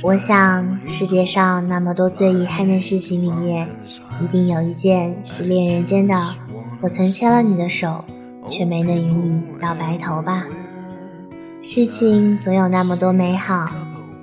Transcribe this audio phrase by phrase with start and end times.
[0.00, 3.68] 我想，世界上那么多最遗憾的事情里面，
[4.22, 6.14] 一定有一件是恋人间的。
[6.80, 8.04] 我曾牵了你的手，
[8.48, 10.46] 却没能与你到白头吧。
[11.62, 13.68] 事情总有那么多美好，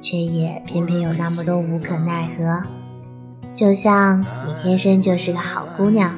[0.00, 2.62] 却也偏偏有那么多无可奈何。
[3.52, 6.14] 就像你天生就是个好姑娘，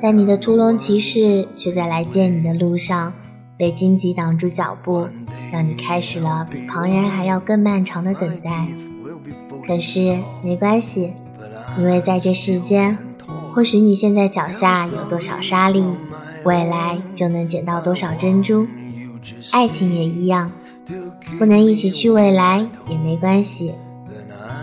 [0.00, 3.12] 但你的屠龙骑士却在来见你的路上
[3.58, 5.08] 被荆棘挡住脚步。
[5.50, 8.68] 让你开始了比旁人还要更漫长的等待，
[9.66, 11.12] 可是没关系，
[11.78, 12.98] 因为在这世间，
[13.54, 15.82] 或许你现在脚下有多少沙粒，
[16.44, 18.66] 未来就能捡到多少珍珠。
[19.52, 20.52] 爱情也一样，
[21.38, 23.72] 不能一起去未来也没关系，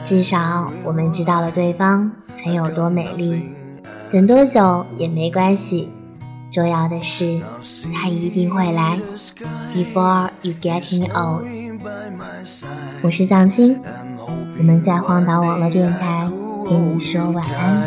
[0.03, 3.41] 至少我们知道了对方曾有多美丽。
[4.11, 5.89] 等多久也没关系。
[6.55, 7.37] 重要的是，
[7.93, 8.97] 他一定会来。
[9.75, 11.45] Before you getting old，
[13.01, 13.77] 我是藏青，
[14.57, 16.29] 我们在荒岛网络电台
[16.65, 17.83] 跟你说晚安。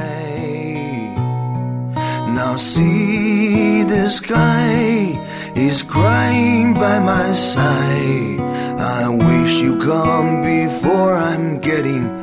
[2.34, 5.16] Now see the sky
[5.56, 8.38] is crying by my side.
[8.78, 12.17] I wish you come before I'm getting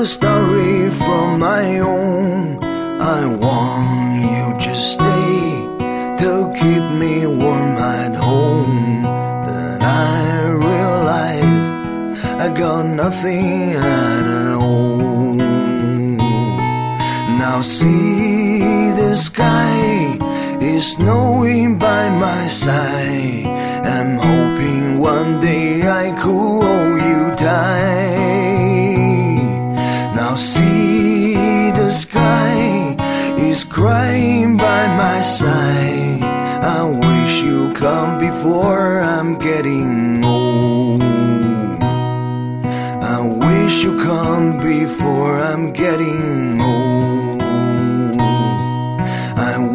[0.00, 2.58] a story from my own.
[3.02, 5.40] I want you to stay
[6.22, 9.02] to keep me warm at home.
[9.02, 11.66] Then I realize
[12.44, 15.34] I got nothing at all.
[17.42, 19.79] Now see the sky
[20.80, 23.46] is snowing by my side.
[23.96, 28.94] I'm hoping one day I could hold you tight.
[30.18, 32.96] Now see the sky
[33.50, 36.22] is crying by my side.
[36.78, 41.02] I wish you come before I'm getting old.
[43.16, 47.29] I wish you come before I'm getting old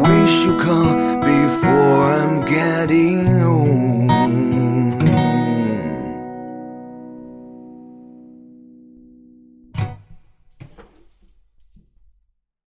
[0.08, 4.65] wish you come before I'm getting old.